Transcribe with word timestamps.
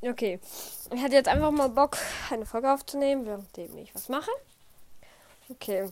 Okay. 0.00 0.38
Ich 0.92 1.02
hatte 1.02 1.14
jetzt 1.14 1.28
einfach 1.28 1.50
mal 1.50 1.68
Bock, 1.68 1.96
eine 2.30 2.46
Folge 2.46 2.72
aufzunehmen, 2.72 3.26
währenddem 3.26 3.78
ich 3.78 3.94
was 3.94 4.08
mache. 4.08 4.30
Okay. 5.48 5.90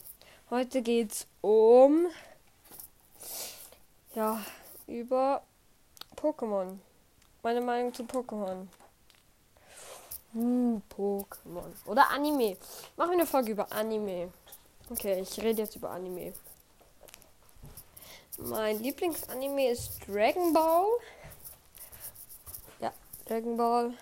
Heute 0.49 0.81
geht's 0.81 1.27
um. 1.40 2.06
Ja, 4.14 4.40
über 4.87 5.42
Pokémon. 6.16 6.79
Meine 7.42 7.61
Meinung 7.61 7.92
zu 7.92 8.04
Pokémon. 8.04 8.69
Uh, 10.34 10.80
Pokémon. 10.96 11.73
Oder 11.86 12.11
Anime. 12.11 12.57
Machen 12.96 13.11
wir 13.11 13.18
eine 13.18 13.27
Folge 13.27 13.52
über 13.52 13.73
Anime. 13.73 14.32
Okay, 14.88 15.20
ich 15.20 15.41
rede 15.43 15.62
jetzt 15.62 15.75
über 15.75 15.91
Anime. 15.91 16.32
Mein 18.38 18.80
Lieblingsanime 18.82 19.70
ist 19.70 19.98
Dragon 20.07 20.52
Ball. 20.52 20.86
Dragon 23.27 23.56
Ball. 23.56 23.93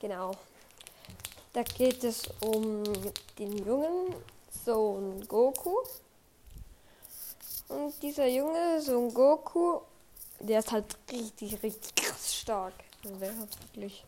Genau. 0.00 0.32
Da 1.52 1.62
geht 1.62 2.02
es 2.02 2.24
um 2.40 2.82
den 3.38 3.56
jungen 3.64 4.14
Sohn 4.64 5.26
Goku. 5.28 5.76
Und 7.68 8.02
dieser 8.02 8.26
junge 8.26 8.82
Sohn 8.82 9.14
Goku, 9.14 9.80
der 10.40 10.58
ist 10.58 10.72
halt 10.72 10.96
richtig, 11.12 11.62
richtig 11.62 11.94
krass 11.94 12.34
stark. 12.34 12.74
Also 13.04 13.16
der 13.16 13.36
hat 13.38 13.48
wirklich. 13.62 14.04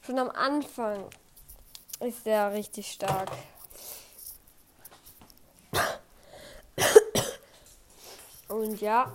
Schon 0.00 0.18
am 0.18 0.30
Anfang 0.30 1.04
ist 2.00 2.24
der 2.24 2.52
richtig 2.52 2.90
stark. 2.90 3.30
Und 8.48 8.80
ja, 8.80 9.12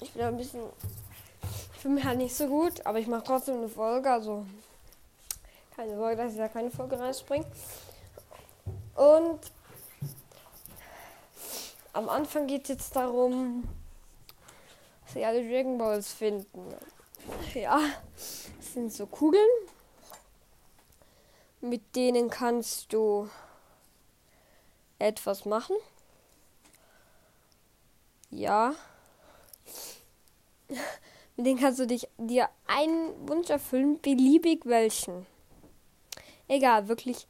ich 0.00 0.10
bin 0.12 0.22
ein 0.22 0.36
bisschen. 0.36 0.64
Fühle 1.86 1.98
mich 1.98 2.04
halt 2.04 2.18
nicht 2.18 2.34
so 2.34 2.48
gut, 2.48 2.84
aber 2.84 2.98
ich 2.98 3.06
mache 3.06 3.22
trotzdem 3.22 3.58
eine 3.58 3.68
Folge. 3.68 4.10
Also 4.10 4.44
keine 5.76 5.94
Sorge, 5.94 6.16
dass 6.16 6.32
ich 6.32 6.38
da 6.38 6.48
keine 6.48 6.68
Folge 6.68 6.98
reinspringe. 6.98 7.46
Und 8.96 9.38
am 11.92 12.08
Anfang 12.08 12.48
geht 12.48 12.62
es 12.64 12.70
jetzt 12.70 12.96
darum, 12.96 13.68
dass 15.04 15.12
sie 15.12 15.24
alle 15.24 15.48
Dragon 15.48 15.78
Balls 15.78 16.12
finden. 16.12 16.74
Ja, 17.54 17.78
das 18.16 18.72
sind 18.72 18.92
so 18.92 19.06
Kugeln. 19.06 19.46
Mit 21.60 21.94
denen 21.94 22.30
kannst 22.30 22.92
du 22.92 23.30
etwas 24.98 25.44
machen. 25.44 25.76
Ja. 28.30 28.74
Mit 31.36 31.46
denen 31.46 31.60
kannst 31.60 31.78
du 31.78 31.86
dich 31.86 32.08
dir 32.16 32.48
einen 32.66 33.28
Wunsch 33.28 33.50
erfüllen, 33.50 34.00
beliebig 34.00 34.64
welchen. 34.64 35.26
Egal, 36.48 36.88
wirklich. 36.88 37.26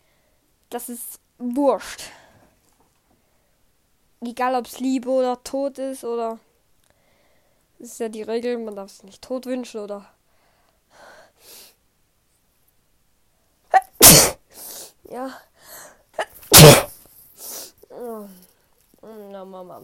Das 0.71 0.89
ist 0.89 1.21
wurscht. 1.39 2.03
Egal, 4.21 4.55
ob 4.55 4.67
es 4.67 4.81
Liebe 4.81 5.11
oder 5.11 5.43
Tod 5.43 5.79
ist 5.79 6.05
oder. 6.05 6.39
Das 7.79 7.89
ist 7.89 8.01
ja 8.01 8.09
die 8.09 8.23
Regel, 8.23 8.59
man 8.59 8.77
darf 8.77 8.91
es 8.91 9.03
nicht 9.03 9.23
tot 9.23 9.47
wünschen 9.47 9.81
oder. 9.81 10.07
Ja. 15.11 15.41
Oh. 17.91 18.27
Na, 19.31 19.45
Mama. 19.45 19.81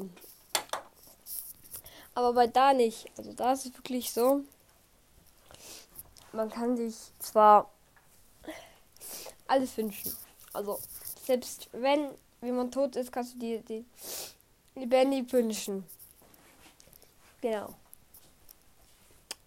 Aber 2.15 2.33
bei 2.35 2.47
da 2.47 2.73
nicht. 2.73 3.11
Also 3.17 3.33
da 3.33 3.53
ist 3.53 3.67
es 3.67 3.75
wirklich 3.75 4.13
so. 4.13 4.45
Man 6.33 6.51
kann 6.51 6.77
sich 6.77 6.97
zwar 7.19 7.71
alles 9.47 9.77
wünschen. 9.77 10.17
Also 10.53 10.79
selbst 11.25 11.69
wenn 11.73 12.11
jemand 12.43 12.75
tot 12.75 12.97
ist, 12.97 13.13
kannst 13.13 13.35
du 13.35 13.39
dir 13.39 13.61
die 13.63 13.85
lebendig 14.75 15.33
wünschen. 15.33 15.85
Genau. 17.41 17.75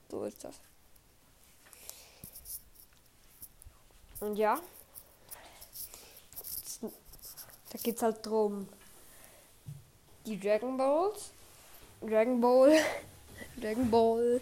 So 0.09 0.25
ist 0.25 0.43
das. 0.43 0.55
Und 4.19 4.37
ja. 4.37 4.59
Da 6.81 7.79
geht's 7.83 8.01
halt 8.01 8.25
drum. 8.25 8.69
Die 10.25 10.39
Dragon 10.39 10.77
Balls 10.77 11.31
Dragon 12.01 12.39
Ball. 12.39 12.77
Dragon 13.61 13.89
Ball. 13.89 14.41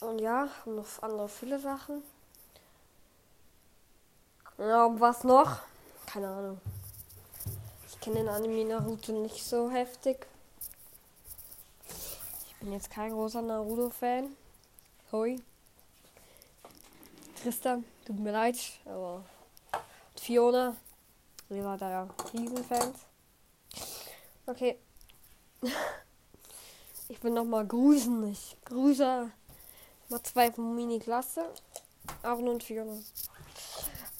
Und 0.00 0.18
ja, 0.20 0.48
noch 0.64 1.02
andere 1.02 1.28
viele 1.28 1.58
Sachen. 1.58 2.02
Ja, 4.56 4.86
und 4.86 5.00
was 5.00 5.24
noch? 5.24 5.58
Keine 6.06 6.28
Ahnung. 6.28 6.60
Ich 7.88 8.00
kenne 8.00 8.16
den 8.16 8.28
Anime 8.28 8.64
Naruto 8.64 9.12
nicht 9.12 9.44
so 9.44 9.70
heftig. 9.70 10.26
Ich 12.46 12.56
bin 12.56 12.72
jetzt 12.72 12.90
kein 12.90 13.12
großer 13.12 13.42
Naruto-Fan. 13.42 14.36
Hoi. 15.12 15.36
Tristan, 17.42 17.84
tut 18.04 18.18
mir 18.18 18.32
leid, 18.32 18.58
aber 18.84 19.24
Fiona, 20.14 20.76
wir 21.48 21.64
waren 21.64 21.78
da 21.78 21.90
ja 21.90 22.08
Riesenfans. 22.34 23.09
Okay. 24.50 24.78
Ich 27.08 27.24
will 27.24 27.32
noch 27.32 27.44
mal 27.44 27.66
grüßen. 27.66 28.30
Ich 28.30 28.56
grüße 28.64 29.30
mal 30.08 30.22
zwei 30.22 30.52
von 30.52 30.76
Mini-Klasse. 30.76 31.44
Aaron 32.22 32.48
und 32.48 32.62
Fiona. 32.62 32.96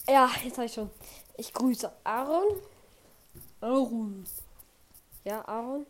Ja, 0.08 0.28
jetzt 0.42 0.56
habe 0.58 0.66
ich 0.66 0.72
schon. 0.72 0.90
Ich 1.36 1.52
grüße 1.52 1.90
Aaron. 2.02 2.60
Aaron. 3.60 4.24
Ja, 5.22 5.46
Aaron. 5.46 5.86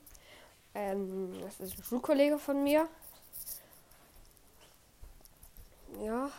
Ähm, 0.74 1.40
das 1.40 1.58
ist 1.60 1.78
ein 1.78 1.84
Schulkollege 1.84 2.38
von 2.38 2.62
mir. 2.62 2.86
Ja. 6.02 6.30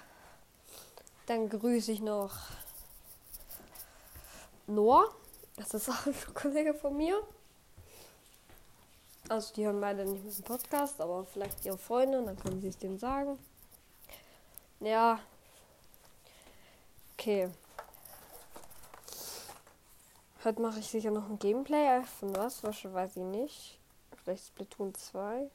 Dann 1.25 1.49
grüße 1.49 1.91
ich 1.91 2.01
noch 2.01 2.35
Noah. 4.67 5.09
Das 5.55 5.73
ist 5.73 5.89
auch 5.89 6.05
ein 6.05 6.13
Schulkollege 6.13 6.75
von 6.75 6.95
mir. 6.95 7.19
Also 9.31 9.53
die 9.53 9.65
hören 9.65 9.79
beide 9.79 10.03
nicht 10.03 10.25
mit 10.25 10.37
dem 10.37 10.43
Podcast, 10.43 10.99
aber 10.99 11.23
vielleicht 11.23 11.63
ihre 11.65 11.77
Freunde, 11.77 12.21
dann 12.21 12.37
können 12.37 12.59
sie 12.59 12.67
es 12.67 12.77
denen 12.77 12.99
sagen. 12.99 13.39
Ja. 14.81 15.21
Okay. 17.13 17.49
Heute 20.43 20.61
mache 20.61 20.79
ich 20.79 20.87
sicher 20.89 21.11
noch 21.11 21.29
ein 21.29 21.39
Gameplay. 21.39 22.03
Von 22.19 22.35
was? 22.35 22.61
Was 22.65 22.83
weiß 22.83 23.15
ich 23.15 23.23
nicht. 23.23 23.79
Vielleicht 24.21 24.47
Splatoon 24.47 24.93
2. 24.93 25.49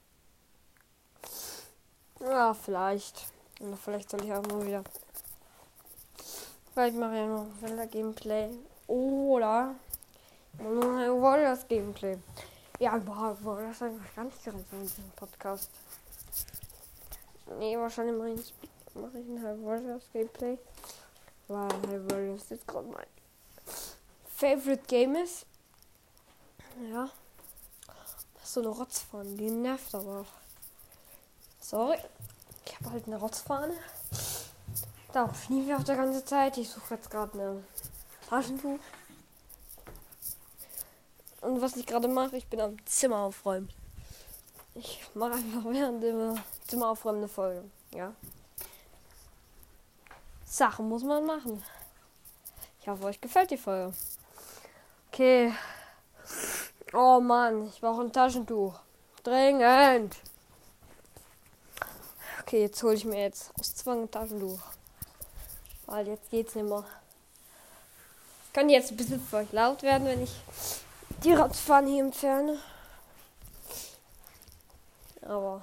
Ja, 2.20 2.54
vielleicht. 2.54 3.26
Oder 3.60 3.76
vielleicht 3.76 4.08
soll 4.08 4.24
ich 4.24 4.32
auch 4.32 4.46
mal 4.46 4.66
wieder. 4.66 4.84
Vielleicht 6.72 6.96
mache 6.96 7.12
ich 7.12 7.18
ja 7.18 7.26
noch 7.26 7.42
ein 7.42 7.58
Zelda 7.60 7.84
Gameplay. 7.84 8.48
Oder 8.86 9.74
nur 10.60 10.96
ein 10.96 11.20
Warriors 11.20 11.68
Gameplay. 11.68 12.16
Ja, 12.78 12.96
überhaupt, 12.96 13.42
boah, 13.42 13.60
das 13.60 13.80
habe 13.80 13.94
ich 13.94 14.14
gar 14.14 14.24
nicht 14.24 14.44
gerechnet 14.44 14.66
in 14.72 14.82
diesem 14.82 15.10
Podcast. 15.16 15.70
Nee, 17.58 17.78
wahrscheinlich 17.78 18.16
mache 18.16 18.30
ich, 18.30 18.54
mach 18.94 19.14
ich 19.14 19.26
ein 19.26 19.42
High 19.42 19.64
Warriors 19.64 20.04
Gameplay. 20.12 20.58
Weil 21.48 21.68
High 21.68 22.10
Warriors 22.10 22.48
jetzt 22.50 22.66
gerade 22.66 22.88
mein 22.88 23.06
Favorite 24.26 24.82
Game 24.86 25.14
ist. 25.16 25.46
Ja. 26.92 27.08
Das 27.86 28.44
ist 28.44 28.52
so 28.52 28.60
eine 28.60 28.68
Rotzfahne, 28.68 29.36
die 29.36 29.50
nervt 29.50 29.94
aber 29.94 30.20
auch. 30.20 30.32
Sorry. 31.60 31.98
Ich 32.66 32.76
habe 32.78 32.90
halt 32.90 33.06
eine 33.06 33.16
Rotzfahne. 33.16 33.74
Da 35.12 35.32
schniefe 35.34 35.70
ich 35.70 35.74
auch 35.74 35.84
der 35.84 35.96
ganze 35.96 36.24
Zeit. 36.24 36.58
Ich 36.58 36.68
suche 36.68 36.94
jetzt 36.94 37.10
gerade 37.10 37.32
eine 37.32 37.64
Taschentuch. 38.28 38.80
Und 41.46 41.62
was 41.62 41.76
ich 41.76 41.86
gerade 41.86 42.08
mache, 42.08 42.36
ich 42.36 42.48
bin 42.48 42.60
am 42.60 42.84
Zimmer 42.86 43.18
aufräumen. 43.18 43.68
Ich 44.74 45.00
mache 45.14 45.34
einfach 45.34 45.64
während 45.64 46.02
dem 46.02 46.34
Zimmer 46.66 46.88
aufräumen 46.90 47.18
eine 47.18 47.28
Folge. 47.28 47.62
Ja. 47.94 48.12
Sachen 50.44 50.88
muss 50.88 51.04
man 51.04 51.24
machen. 51.24 51.62
Ich 52.80 52.88
hoffe, 52.88 53.04
euch 53.04 53.20
gefällt 53.20 53.52
die 53.52 53.58
Folge. 53.58 53.94
Okay. 55.12 55.54
Oh 56.92 57.20
Mann, 57.20 57.68
ich 57.68 57.80
brauche 57.80 58.00
ein 58.00 58.12
Taschentuch. 58.12 58.80
Dringend. 59.22 60.16
Okay, 62.40 62.62
jetzt 62.62 62.82
hole 62.82 62.94
ich 62.94 63.04
mir 63.04 63.22
jetzt 63.22 63.52
aus 63.60 63.72
Zwang 63.72 64.02
ein 64.02 64.10
Taschentuch. 64.10 64.58
Weil 65.86 66.08
jetzt 66.08 66.28
geht's 66.28 66.56
nicht 66.56 66.68
mehr. 66.68 66.84
Kann 68.52 68.68
jetzt 68.68 68.90
ein 68.90 68.96
bisschen 68.96 69.20
für 69.20 69.36
euch 69.36 69.52
laut 69.52 69.84
werden, 69.84 70.08
wenn 70.08 70.24
ich 70.24 70.34
die 71.22 71.32
Radfahren 71.32 71.86
hier 71.86 72.04
entferne. 72.04 72.58
Aber 75.22 75.62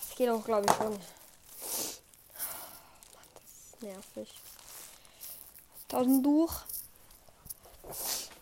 es 0.00 0.16
Geht 0.16 0.28
auch, 0.28 0.44
glaube 0.44 0.66
ich, 0.68 0.76
schon. 0.76 0.90
Mann, 0.90 1.00
das 3.34 3.42
ist 3.72 3.82
nervig. 3.82 4.34
1000 5.90 6.26
durch. 6.26 6.52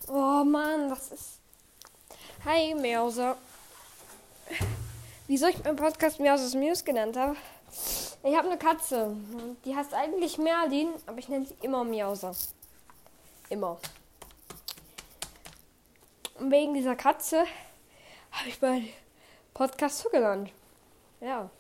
Oh 0.09 0.43
Mann, 0.45 0.91
was 0.91 1.13
ist. 1.13 1.39
Hi, 2.45 2.75
Mause. 2.75 3.37
Wieso 5.29 5.47
ich 5.47 5.63
meinen 5.63 5.77
Podcast 5.77 6.19
Mauses 6.19 6.55
Muse 6.55 6.83
genannt 6.83 7.17
habe? 7.17 7.37
Ich 8.25 8.37
habe 8.37 8.49
eine 8.49 8.59
Katze. 8.59 9.17
Die 9.65 9.77
heißt 9.77 9.95
eigentlich 9.95 10.37
Merlin, 10.39 10.89
aber 11.07 11.19
ich 11.19 11.29
nenne 11.29 11.47
sie 11.47 11.55
immer 11.63 11.85
Miauser. 11.85 12.35
Immer. 13.51 13.79
Und 16.39 16.53
wegen 16.53 16.75
dieser 16.75 16.95
Katze 16.95 17.45
habe 18.31 18.49
ich 18.49 18.61
meinen 18.61 18.89
Podcast 19.55 19.99
so 19.99 20.09
genannt. 20.09 20.51
Ja. 21.21 21.51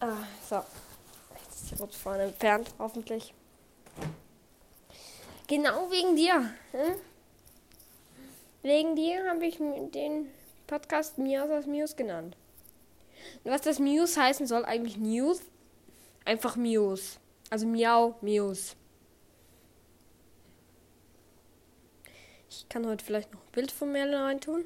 Ah, 0.00 0.12
so. 0.48 0.62
Jetzt 1.42 1.62
ist 1.62 1.70
die 1.70 1.74
Rutschfahne 1.76 2.24
entfernt, 2.24 2.74
hoffentlich. 2.78 3.32
Genau 5.46 5.90
wegen 5.90 6.16
dir. 6.16 6.52
Hm? 6.72 6.96
Wegen 8.62 8.96
dir 8.96 9.30
habe 9.30 9.46
ich 9.46 9.56
den 9.58 10.30
Podcast 10.66 11.16
Mias 11.16 11.66
Muse 11.66 11.96
genannt. 11.96 12.36
Was 13.44 13.62
das 13.62 13.78
Muse 13.78 14.20
heißen 14.20 14.46
soll, 14.46 14.64
eigentlich 14.64 14.98
News. 14.98 15.40
Einfach 16.24 16.56
Muse. 16.56 17.18
Also 17.50 17.66
Miau, 17.66 18.16
Muse. 18.20 18.74
Ich 22.48 22.68
kann 22.68 22.86
heute 22.86 23.04
vielleicht 23.04 23.32
noch 23.32 23.40
ein 23.40 23.52
Bild 23.52 23.70
von 23.70 23.92
mir 23.92 24.10
reintun. 24.10 24.64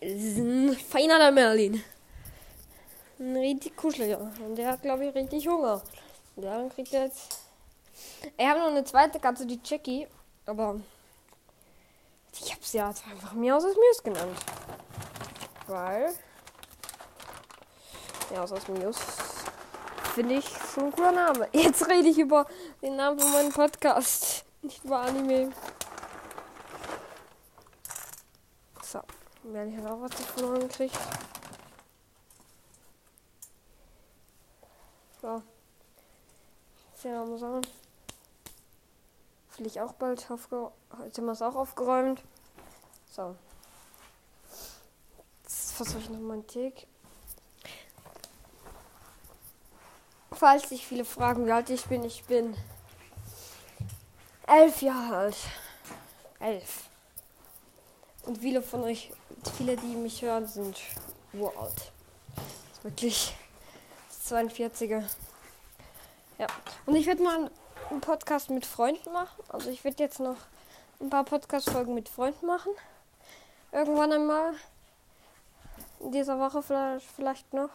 Es 0.00 0.22
ist 0.22 0.38
ein 0.38 0.74
feiner 0.74 1.18
der 1.18 1.32
Merlin. 1.32 1.82
Ein 3.18 3.36
richtig 3.36 3.76
kuscheliger. 3.76 4.32
Und 4.44 4.56
der 4.56 4.72
hat, 4.72 4.82
glaube 4.82 5.06
ich, 5.06 5.14
richtig 5.14 5.46
Hunger. 5.46 5.82
Der 6.36 6.68
kriegt 6.74 6.92
jetzt 6.92 7.42
ich 8.36 8.46
habe 8.46 8.60
noch 8.60 8.68
eine 8.68 8.84
zweite 8.84 9.20
Katze, 9.20 9.46
die 9.46 9.60
Jackie. 9.64 10.06
Aber 10.46 10.80
ich 12.32 12.50
habe 12.52 12.62
sie 12.62 12.78
ja 12.78 12.88
einfach 12.88 13.32
Miaus 13.34 13.64
aus 13.64 13.76
Mius 13.76 14.02
genannt. 14.02 14.38
Weil 15.66 16.12
Miaus 18.32 18.50
aus 18.50 18.66
Mius 18.68 18.96
finde 20.14 20.36
ich 20.36 20.48
so 20.74 20.80
ein 20.80 20.92
cooler 20.92 21.12
Name. 21.12 21.48
Jetzt 21.52 21.86
rede 21.86 22.08
ich 22.08 22.18
über 22.18 22.46
den 22.80 22.96
Namen 22.96 23.18
von 23.18 23.30
meinem 23.30 23.52
Podcast. 23.52 24.46
Nicht 24.62 24.82
über 24.84 25.00
Anime. 25.00 25.52
So, 28.82 29.00
werde 29.42 29.70
ich 29.70 29.78
auch 29.86 30.00
was 30.00 30.14
verloren 30.14 30.60
gekriegt. 30.60 30.98
So. 35.20 35.42
Wir 37.02 37.24
mal 37.24 37.38
sagen 37.38 37.62
will 39.58 39.66
ich 39.66 39.80
auch 39.80 39.92
bald 39.92 40.30
aufgeräumt. 40.30 40.72
Heute 40.98 41.20
haben 41.20 41.26
wir 41.26 41.32
es 41.32 41.42
auch 41.42 41.54
aufgeräumt. 41.54 42.22
So. 43.10 43.36
Jetzt 45.42 45.72
versuche 45.72 45.98
ich 45.98 46.08
nochmal 46.08 46.38
einen 46.38 46.46
Tick. 46.46 46.86
Falls 50.42 50.70
sich 50.70 50.84
viele 50.84 51.04
fragen, 51.04 51.46
wie 51.46 51.52
alt 51.52 51.70
ich 51.70 51.84
bin, 51.84 52.04
ich 52.04 52.24
bin 52.24 52.56
elf 54.48 54.82
Jahre 54.82 55.16
alt. 55.16 55.36
Elf. 56.40 56.90
Und 58.24 58.38
viele 58.38 58.60
von 58.60 58.82
euch, 58.82 59.12
viele, 59.56 59.76
die 59.76 59.94
mich 59.94 60.20
hören, 60.20 60.48
sind 60.48 60.80
uralt. 61.32 61.92
Wirklich 62.82 63.36
42er. 64.26 65.04
Ja. 66.38 66.48
Und 66.86 66.96
ich 66.96 67.06
werde 67.06 67.22
mal 67.22 67.48
einen 67.90 68.00
Podcast 68.00 68.50
mit 68.50 68.66
Freunden 68.66 69.12
machen. 69.12 69.44
Also 69.48 69.70
ich 69.70 69.84
werde 69.84 70.02
jetzt 70.02 70.18
noch 70.18 70.38
ein 70.98 71.08
paar 71.08 71.22
Podcast-Folgen 71.22 71.94
mit 71.94 72.08
Freunden 72.08 72.46
machen. 72.46 72.72
Irgendwann 73.70 74.10
einmal. 74.10 74.54
In 76.00 76.10
dieser 76.10 76.40
Woche 76.40 76.64
vielleicht, 76.64 77.06
vielleicht 77.14 77.52
noch. 77.54 77.70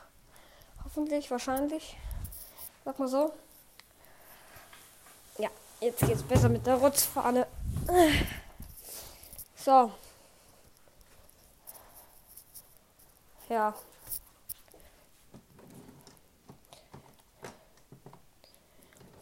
Hoffentlich, 0.83 1.31
wahrscheinlich. 1.31 1.95
Sag 2.88 3.00
mal 3.00 3.07
so. 3.10 3.34
Ja, 5.38 5.50
jetzt 5.81 6.00
geht's 6.07 6.24
besser 6.24 6.48
mit 6.48 6.66
der 6.66 6.75
Rutzfahne. 6.75 7.45
So. 9.57 9.92
Ja. 13.50 13.75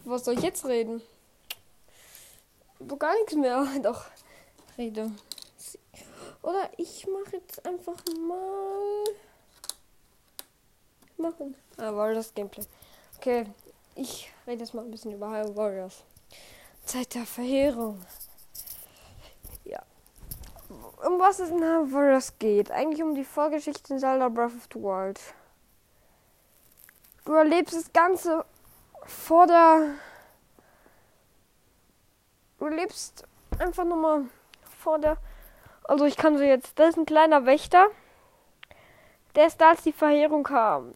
Was 0.04 0.26
soll 0.26 0.36
ich 0.36 0.44
jetzt 0.44 0.64
reden? 0.66 1.02
Über 2.80 2.98
gar 2.98 3.16
nichts 3.16 3.34
mehr. 3.34 3.66
Doch, 3.82 4.06
rede. 4.78 5.12
Oder 6.44 6.70
ich 6.78 7.08
mache 7.08 7.38
jetzt 7.38 7.66
einfach 7.66 7.98
mal. 8.28 9.06
Machen. 11.18 11.56
Ah, 11.78 11.96
war 11.96 12.14
das 12.14 12.32
Gameplay. 12.32 12.64
Okay, 13.26 13.48
ich 13.96 14.32
rede 14.46 14.60
jetzt 14.60 14.76
mal 14.76 14.86
ein 14.86 14.92
bisschen 14.92 15.12
über 15.12 15.32
Hyrule 15.32 15.56
Warriors. 15.56 16.04
Zeit 16.86 17.16
der 17.16 17.26
Verheerung. 17.26 18.06
Ja. 19.64 19.82
Um 21.04 21.18
was 21.18 21.40
es 21.40 21.50
in 21.50 21.64
Hyrule 21.64 21.92
Warriors 21.92 22.38
geht? 22.38 22.70
Eigentlich 22.70 23.02
um 23.02 23.16
die 23.16 23.24
Vorgeschichte 23.24 23.96
in 23.96 24.00
Zelda 24.00 24.30
Breath 24.30 24.54
of 24.54 24.68
the 24.72 24.80
Wild. 24.80 25.20
Du 27.26 27.34
erlebst 27.34 27.74
das 27.76 27.92
Ganze 27.94 28.46
vor 29.08 29.48
der. 29.48 29.96
Du 32.60 32.68
lebst 32.68 33.24
einfach 33.58 33.86
nochmal 33.86 34.26
vor 34.78 35.00
der. 35.00 35.18
Also 35.86 36.06
ich 36.06 36.16
kann 36.16 36.38
so 36.38 36.44
jetzt. 36.44 36.78
Das 36.78 36.90
ist 36.90 36.98
ein 36.98 37.08
kleiner 37.08 37.48
Wächter. 37.48 37.88
Der 39.34 39.48
ist 39.48 39.60
da, 39.60 39.72
als 39.72 39.82
die 39.82 39.94
Verheerung 39.94 40.44
kam. 40.44 40.94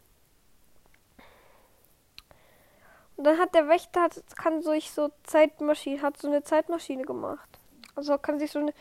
Und 3.20 3.26
dann 3.26 3.38
hat 3.38 3.54
der 3.54 3.68
Wächter 3.68 4.04
hat, 4.04 4.14
kann 4.38 4.62
sich 4.62 4.92
so 4.92 5.10
Zeitmaschine, 5.24 6.02
hat 6.02 6.16
so 6.16 6.30
eine 6.30 6.42
Zeitmaschine 6.42 7.04
gemacht. 7.04 7.50
Also 7.94 8.18
kann 8.18 8.40
sich 8.40 8.50
so 8.50 8.60
eine 8.60 8.74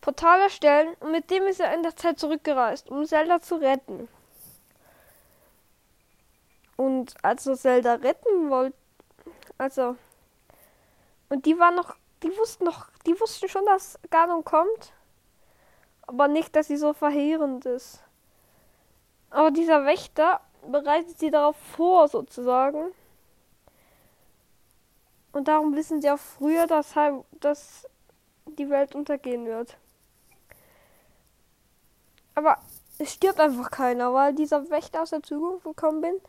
Portal 0.00 0.40
erstellen 0.40 0.96
und 0.98 1.12
mit 1.12 1.30
dem 1.30 1.44
ist 1.44 1.60
er 1.60 1.72
in 1.72 1.84
der 1.84 1.94
Zeit 1.94 2.18
zurückgereist, 2.18 2.90
um 2.90 3.04
Zelda 3.04 3.40
zu 3.40 3.60
retten. 3.60 4.08
Und 6.76 7.14
als 7.22 7.46
er 7.46 7.56
Zelda 7.56 7.94
retten 7.94 8.50
wollte, 8.50 8.76
also. 9.56 9.94
Und 11.28 11.46
die 11.46 11.56
waren 11.56 11.76
noch, 11.76 11.94
die 12.24 12.36
wussten 12.38 12.64
noch, 12.64 12.88
die 13.06 13.20
wussten 13.20 13.48
schon, 13.48 13.66
dass 13.66 14.00
Ganon 14.10 14.42
kommt. 14.42 14.92
Aber 16.08 16.26
nicht, 16.26 16.56
dass 16.56 16.66
sie 16.66 16.76
so 16.76 16.92
verheerend 16.92 17.66
ist. 17.66 18.02
Aber 19.30 19.52
dieser 19.52 19.84
Wächter 19.86 20.40
bereitet 20.66 21.20
sie 21.20 21.30
darauf 21.30 21.56
vor, 21.56 22.08
sozusagen. 22.08 22.92
Und 25.32 25.48
darum 25.48 25.76
wissen 25.76 26.02
sie 26.02 26.10
auch 26.10 26.18
früher, 26.18 26.66
dass, 26.66 26.94
dass 27.40 27.86
die 28.46 28.68
Welt 28.68 28.94
untergehen 28.94 29.46
wird. 29.46 29.76
Aber 32.34 32.58
es 32.98 33.12
stirbt 33.12 33.40
einfach 33.40 33.70
keiner, 33.70 34.12
weil 34.12 34.34
dieser 34.34 34.70
Wächter 34.70 35.02
aus 35.02 35.10
der 35.10 35.22
Zukunft 35.22 35.64
gekommen 35.64 36.00
bin, 36.00 36.20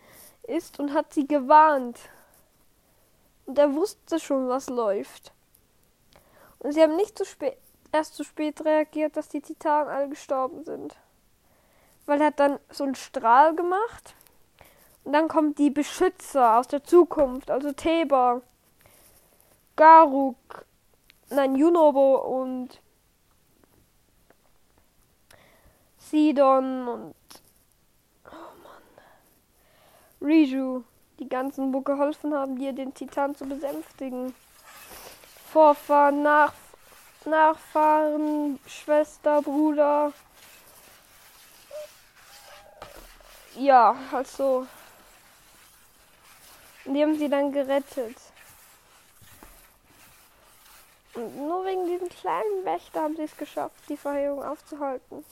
ist 0.44 0.80
und 0.80 0.94
hat 0.94 1.14
sie 1.14 1.28
gewarnt. 1.28 1.98
Und 3.46 3.58
er 3.58 3.74
wusste 3.74 4.20
schon, 4.20 4.48
was 4.48 4.70
läuft. 4.70 5.34
Und 6.60 6.74
sie 6.74 6.82
haben 6.82 6.96
nicht 6.96 7.18
zu 7.18 7.26
spät, 7.26 7.58
erst 7.92 8.16
zu 8.16 8.24
spät 8.24 8.64
reagiert, 8.64 9.18
dass 9.18 9.30
die 9.30 9.42
Titanen 9.42 9.90
alle 9.90 10.10
gestorben 10.10 10.64
sind. 10.64 10.96
Weil 12.06 12.22
er 12.22 12.28
hat 12.28 12.40
dann 12.40 12.60
so 12.70 12.84
einen 12.84 12.96
Strahl 12.96 13.56
gemacht. 13.56 14.16
Und 15.04 15.14
dann 15.14 15.28
kommen 15.28 15.56
die 15.56 15.72
Beschützer 15.72 16.58
aus 16.58 16.68
der 16.68 16.84
Zukunft, 16.84 17.50
also 17.50 17.72
Theba, 17.72 18.42
Garuk, 19.82 20.68
nein, 21.32 21.56
Junobo 21.56 22.18
und 22.18 22.80
Sidon 25.98 26.88
und 26.88 27.16
Riju 30.22 30.84
die 31.18 31.28
ganzen, 31.28 31.74
wo 31.74 31.82
geholfen 31.82 32.32
haben, 32.32 32.60
dir 32.60 32.74
den 32.74 32.94
Titan 32.94 33.34
zu 33.34 33.48
besänftigen. 33.48 34.36
Vorfahren, 35.52 36.22
Nach 36.22 36.54
Nachfahren, 37.26 38.60
Schwester, 38.68 39.42
Bruder. 39.42 40.14
Ja, 43.56 43.96
also. 44.12 44.68
Die 46.86 47.02
haben 47.02 47.18
sie 47.18 47.30
dann 47.30 47.52
gerettet. 47.52 48.31
Nur 51.30 51.66
wegen 51.66 51.86
diesem 51.86 52.10
kleinen 52.10 52.66
Wächter 52.66 53.02
haben 53.04 53.16
sie 53.16 53.24
es 53.24 53.38
geschafft, 53.38 53.76
die 53.90 53.98
Verheerung 53.98 54.44
aufzuhalten. 54.44 55.24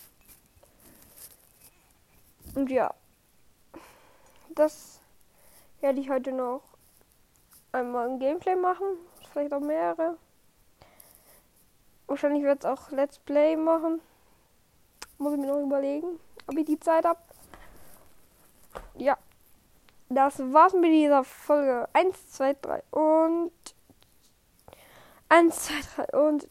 Und 2.55 2.69
ja, 2.69 2.93
das 4.49 4.99
werde 5.81 5.99
ich 5.99 6.09
heute 6.09 6.31
noch 6.31 6.61
einmal 7.71 8.09
ein 8.09 8.19
Gameplay 8.19 8.55
machen. 8.55 8.85
Vielleicht 9.31 9.53
auch 9.53 9.59
mehrere. 9.59 10.17
Wahrscheinlich 12.07 12.43
werde 12.43 12.59
ich 12.59 12.67
auch 12.67 12.91
Let's 12.91 13.19
Play 13.19 13.55
machen. 13.55 14.01
Muss 15.17 15.33
ich 15.33 15.39
mir 15.39 15.47
noch 15.47 15.61
überlegen, 15.61 16.19
ob 16.47 16.57
ich 16.57 16.65
die 16.65 16.79
Zeit 16.79 17.05
habe. 17.05 17.19
Ja. 18.95 19.17
Das 20.11 20.39
war's 20.39 20.73
mit 20.73 20.91
dieser 20.91 21.23
Folge. 21.23 21.87
1, 21.93 22.31
2, 22.31 22.55
3 22.61 22.83
und 22.89 23.51
1, 25.29 25.55
2, 25.55 25.73
3 26.07 26.19
und 26.19 26.47